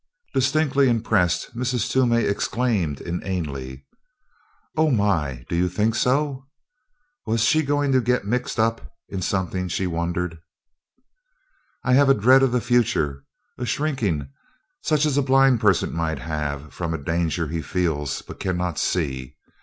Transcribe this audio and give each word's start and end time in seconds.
Distinctly 0.33 0.89
impressed, 0.89 1.55
Mrs. 1.55 1.87
Toomey 1.91 2.23
exclaimed 2.23 2.99
inanely: 3.01 3.85
"Oh, 4.75 4.89
my! 4.89 5.45
Do 5.47 5.55
you 5.55 5.69
think 5.69 5.93
so?" 5.93 6.47
Was 7.27 7.41
she 7.43 7.61
going 7.61 7.91
to 7.91 8.01
get 8.01 8.25
"mixed 8.25 8.57
up" 8.59 8.81
in 9.09 9.21
something, 9.21 9.67
she 9.67 9.85
wondered. 9.85 10.39
"I 11.83 11.93
have 11.93 12.09
a 12.09 12.15
dread 12.15 12.41
of 12.41 12.51
the 12.51 12.61
future 12.61 13.25
a 13.59 13.65
shrinking 13.67 14.27
such 14.81 15.05
as 15.05 15.17
a 15.17 15.21
blind 15.21 15.61
person 15.61 15.93
might 15.93 16.17
have 16.17 16.73
from 16.73 16.95
a 16.95 17.03
danger 17.03 17.49
he 17.49 17.61
feels 17.61 18.23
but 18.23 18.39
cannot 18.39 18.79
see. 18.79 19.35